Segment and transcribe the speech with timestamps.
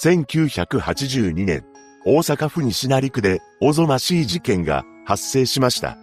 [0.00, 1.64] 1982年、
[2.06, 5.98] 大阪府西成区でおぞましい事件が発生しました。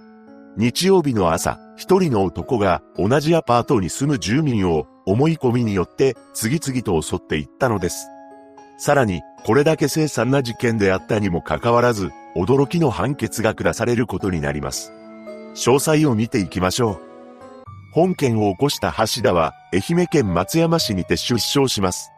[0.57, 8.09] 日曜日の朝、一人の男が同じアパートに住む住民を思い込みによって次々と襲っていったのです。
[8.77, 14.91] さらに、これだけ凄惨な事件であったにもかかわらず、驚きの判決が下されることになります。
[15.53, 17.01] 詳細を見ていきましょう。
[17.93, 22.11] 本件を起こした橋田は、愛媛県松山市にて出生します。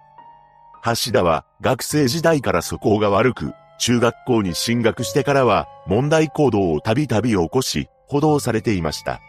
[0.84, 9.20] 橋田は、学生時代から素行が悪く、中学校に進学してからは、問題行動をたびたび起こし、補導されていました。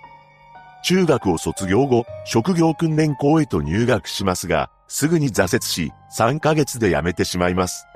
[0.85, 7.87] 中学を卒業後、職業訓練校へと入学しますが、すぐに挫折し、3ヶ月で辞めてしまいます。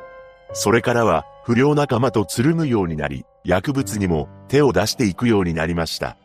[0.53, 6.17] それからは、不良仲間とつるむようになり、薬物にも手を出していくようになりました。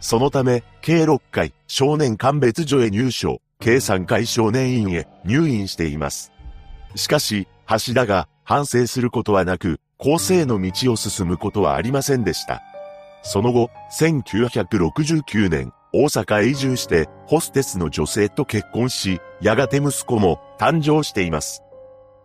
[0.00, 6.32] そのため、計6回、少年鑑別所へ入所、計3回少年院へ入院しています。
[6.96, 12.62] しかし、橋田が反省することはなく、公正の道を進むことはありませんでした。
[13.22, 21.62] その後、1969年、大阪へ移住して、ホステスの女性と結婚し、やがて息子も誕生しています。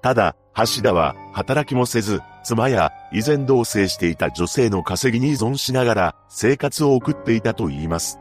[0.02, 8.21] ただ、橋田は働きもせず、妻や以前同棲していた女性の稼ぎに依存しながら生活を送っていたと言います。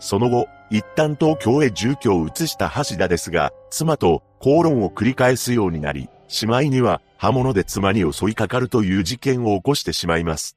[0.00, 10.56] その後、一旦東京へ住居を移した橋田ですが、妻と口論を繰り返すようになり、しまいには刃物で妻に襲いかかるという事件を起こしてしまいます。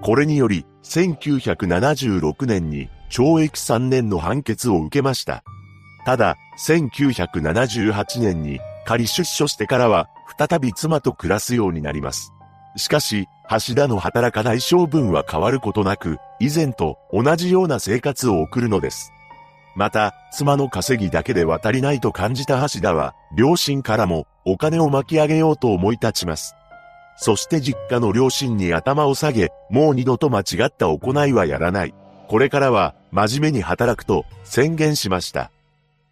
[0.00, 5.42] これにより、1976年に懲役3年の判決を受けました。
[6.06, 10.08] ただ、1978年に仮出所してからは、
[10.38, 12.32] 再び妻と暮らすようになります。
[12.76, 19.12] しかし、橋田の働かない性分は変わることなく、以前と同じような生活を送るのです。
[19.74, 26.54] また、妻の稼ぎだけでは足りないと感じた橋田は、両親からもお金を巻き上げようと思い立ちます。
[27.16, 31.94] そして実家の両親に頭を下げ、もう二度と間違った行いはやらない。
[32.28, 35.50] これからは真面目に働くと宣言しました。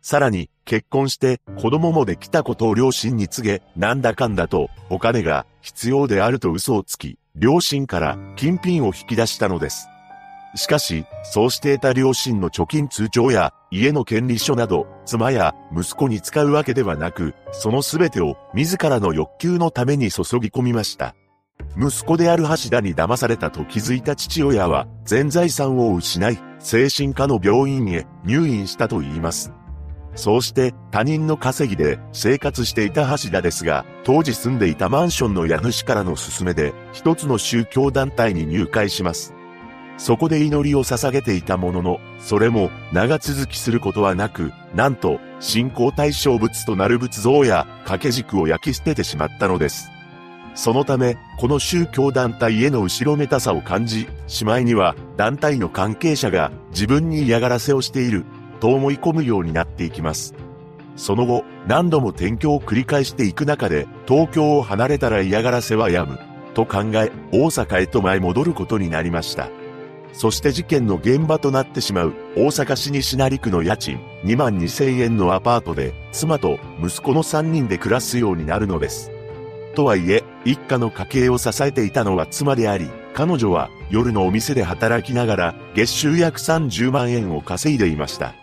[0.00, 9.88] さらに結婚して子供もできたことを両親に告げ、なんだかんだとお金が必要であると嘘をつき、両親から金品を引き出したのです。
[10.56, 21.14] しかし、そうしていた両親の貯金通帳や家の権利書など、妻や息子に使うわけではなく、そのすべてを自らの欲求のために注ぎ込みました。
[21.76, 29.52] 息子である橋田に騙されたと気づいた父親は、全財産を失い、精神科の病院へ入院したと言います。
[30.18, 39.32] そうして他人の稼ぎで生活していた橋田ですが、当時住んでいたマンションの家主からの勧めで、一つの宗教団体に入会します。
[39.96, 49.88] そこで祈りを捧げていたものの、それも長続きすることはなく、なんと信仰対象物となる仏像や掛け軸を焼き捨ててしまったのです。
[50.56, 58.24] そのため、この宗教団体への後ろめたさを感じ、しまいには団体の関係者が自分に嫌がらせをしている
[58.60, 60.34] と思い込むようになっていきます。
[60.96, 66.18] その後、何度も転居を繰り返していく中で、東京を離れたら嫌がらせは止む、
[66.54, 69.48] と考え、大阪へと舞い戻ることになりました。
[70.12, 79.12] そして事件の現場となってしまう大阪市西成区の家賃2万2000円のアパートで妻と息子の3人で暮らすようになるのです。
[79.74, 88.34] とはいえ、一家の家計を支えていたのは妻であり、彼女は夜のお店で働きながら月収約30万円を稼いでいました。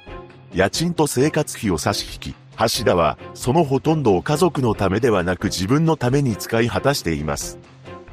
[0.55, 7.59] 家賃と生活費を差し引き、橋田はそのほとんどを家族のためではなく自分のために使い果たしています。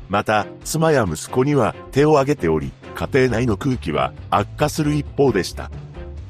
[0.09, 5.71] また、妻や息子には手を挙げており、家庭内の空気は悪化する一方でした。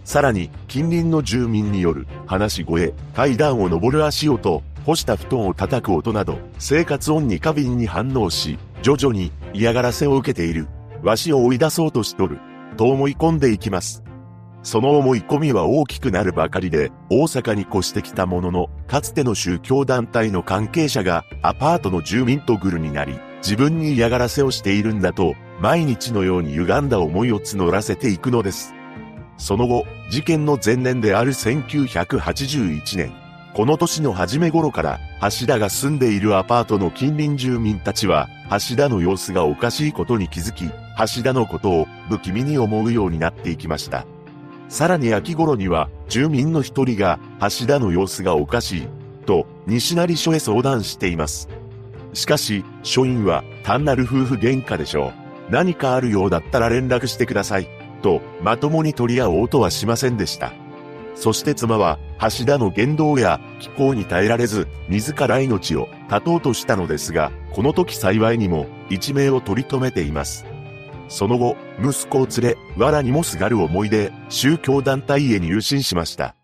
[0.04, 10.68] さらに、近隣の住民による話し声、階段を登る足音、干した布団を叩く音など、生活音に過敏に反応し、徐々に嫌がらせを受けている。
[11.02, 12.38] わしを追い出そうとしとる。
[12.76, 14.01] と思い込んでいきます。
[14.62, 28.72] その思い込みは大きくなるばかりで、大阪に越してきたものの、かつての宗教団体の関係者がアパートの住民とグルになり、自分に嫌がらせをしているんだと、毎日のように歪んだ思いを募らせていくのです。
[29.36, 33.12] その後、事件の前年である1981年、
[33.54, 40.70] この年の初め頃から、橋田が住んでいるアパートの近隣住民たちは、橋田の様子がおかしいことに気づき、
[41.16, 44.06] 橋田のことを不気味に思うようになっていきました。
[44.72, 48.88] さらに秋頃には、住民の一人が、橋田の様子がおかしい、
[49.26, 51.50] と、西成署へ相談しています。
[52.14, 55.52] しかし、署員は、単なる夫婦喧嘩でしょう。
[55.52, 57.68] 何かあるようだったら連絡してください。
[58.00, 60.54] と、まともに取り合おうとはしませんでした。
[61.16, 70.46] そして妻は、橋田の言動や気候に耐えられず、自ら命を絶とうとしたのですが、この時幸いにも、一命を取り留めています。
[71.12, 76.34] その後、息子を連れ、藁にもすがる思いで、宗教団体へ入信しました。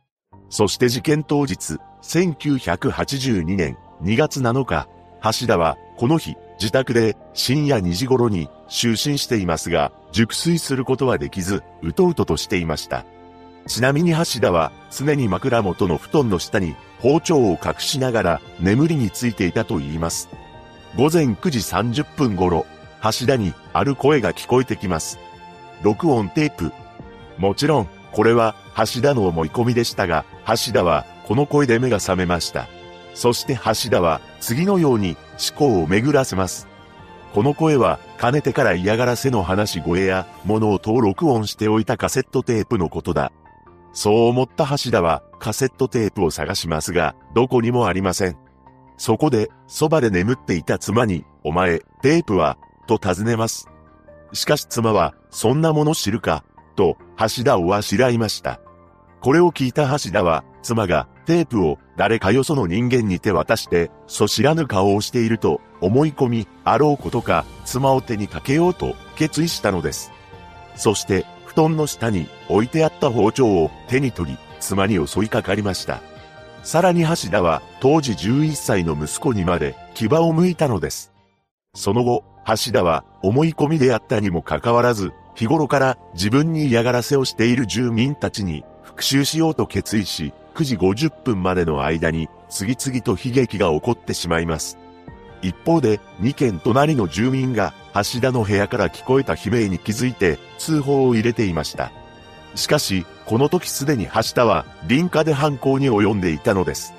[0.51, 4.87] そして事件当日、1982年2月7日、
[5.41, 13.07] 橋田は、この日、自宅で深夜2時頃に就寝していますが、熟睡することはできず、うとうととしていました。
[13.67, 20.29] ちなみに橋田は常に枕元の布団の下に包丁を隠しながら眠りについていたと言います。
[20.95, 22.67] 午前9時30分頃、
[23.03, 25.21] 橋田にある声が聞こえてきます。
[25.83, 26.73] 録音テープ。
[27.39, 32.67] もちろん、これは橋田の思い込みでしたが、橋田はこの声で目が覚めました。
[33.15, 35.17] そして橋田は次のように
[35.51, 36.67] 思考を巡らせます。
[37.33, 43.31] この声は、かねてから嫌がらせの話し声や、物音を録音しておいたカセットテープのことだ。
[43.93, 48.37] そう思った橋田はカセットテープを探しますが、どこにもありません。
[48.97, 52.59] そこで、そばで眠っていた妻に、お前、テープは
[52.89, 53.69] と尋ねます。
[54.33, 56.45] しかし妻は、そんなもの知るか
[56.75, 58.61] と、橋田をあしらいました。
[59.21, 70.11] これを聞いた橋田は、妻がテープを誰かよその人間に手渡して、そ知らぬ顔をしていると思い込み、あろうことか、妻を手にかけようと決意したのです。
[70.75, 76.01] そして布団の下に置いてあった包丁を手に取り、妻に襲いかかりました。
[76.63, 81.13] さらに橋田は当時11歳の息子にまで牙を向いたのです。
[81.75, 94.79] その後、橋田は思い込みであったにもかかわらず、日頃から自分に嫌がらせをしている住民たちに復讐しようと決意し、9時50分までの間に次々と悲劇が起こってしまいます。
[95.43, 101.93] 一方で、2軒隣の住民が橋田の部屋から聞こえた悲鳴に気づいて通報を入れていました。
[102.55, 106.95] しかし、この時すでに橋田は林家で犯行に及んでいたのです。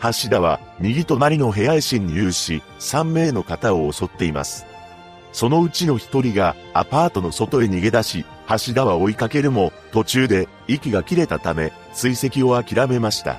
[0.00, 4.64] 橋田は右隣の部屋へ侵入し、3名の方を襲っています。
[5.32, 13.38] そのうちの1人がアパートの外へ逃げ出し、橋田は追いかけるも、途中で息が切れたため、追跡を諦めました。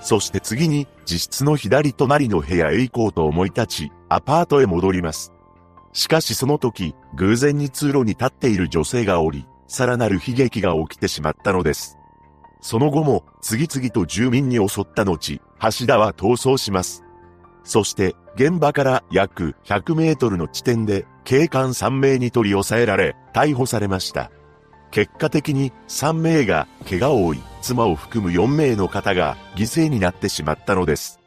[0.00, 5.32] そして次に、自室の左隣の部屋へ行こうと思い立ち、アパートへ戻ります。
[5.92, 11.98] しかしその時、偶然に通路に立っている女性がおり、さらなる悲劇が起きてしまったのです。
[12.60, 17.04] その後も、次々と住民に襲った後、橋田は逃走します。
[17.64, 24.30] そして、現場から約100メートルの地点で、警官3名に取り押さえられ、逮捕されました。
[24.90, 31.20] 結果的に3名が怪我を負い、妻を含む4名の方が犠牲になってしまったのです。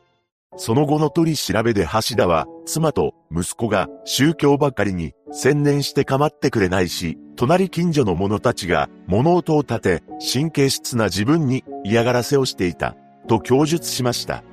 [0.57, 10.03] その後の取り調べで橋田は、妻と息子が宗教ばかりに専念して構ってくれないし、隣近所の者たちが物音を立て、
[10.33, 12.95] 神経質な自分に嫌がらせをしていた、
[13.27, 14.43] と供述しました。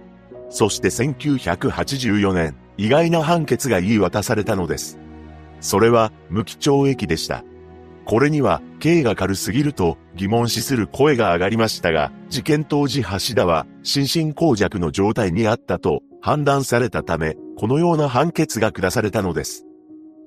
[0.50, 4.98] そして1984年、意外な判決が言い渡されたのです。
[5.60, 7.44] それは無期懲役でした。
[8.04, 19.66] これには、刑が軽すぎると疑問視する声が上がりましたが、事件当時橋田は心神耗弱の状態にあったと判断されたため、このような判決が下されたのです。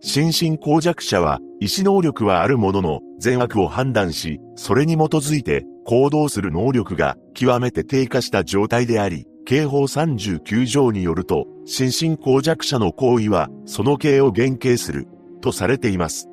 [0.02, 15.08] 心神耗弱者は意思能力はあるものの善悪を判断し、それに基づいて行動する能力が極めて低下した状態であり、刑法39条によると、心神耗弱者の行為はその刑を減刑する
[15.42, 16.30] とされています。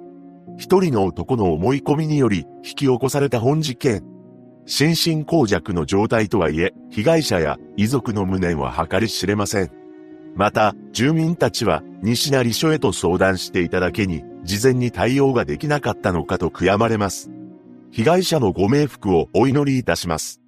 [0.57, 4.05] 一人の男の思い込みにより引き起こされた本事件。
[4.67, 9.71] 心神耗弱の状態とはいえ、被害者や遺族の無念は計り知れません。
[10.35, 17.31] また、住民たちは西成署へと相談していただけに、事前に対応ができなかったのかと悔やまれます。
[17.91, 20.41] 被害者のご冥福をお祈りいたします。